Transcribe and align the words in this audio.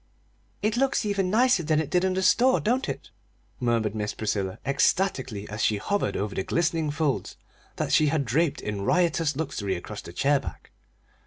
"It 0.63 0.77
looks 0.77 1.05
even 1.05 1.29
nicer 1.29 1.61
than 1.61 1.79
it 1.79 1.91
did 1.91 2.03
in 2.03 2.15
the 2.15 2.23
store, 2.23 2.59
don't 2.59 2.89
it?" 2.89 3.11
murmured 3.59 3.93
Miss 3.93 4.15
Priscilla, 4.15 4.57
ecstatically, 4.65 5.47
as 5.47 5.61
she 5.63 5.77
hovered 5.77 6.17
over 6.17 6.33
the 6.33 6.41
glistening 6.43 6.89
folds 6.89 7.37
that 7.75 7.91
she 7.93 8.07
had 8.07 8.25
draped 8.25 8.61
in 8.61 8.81
riotous 8.81 9.35
luxury 9.35 9.75
across 9.75 10.01
the 10.01 10.11
chair 10.11 10.39
back. 10.39 10.71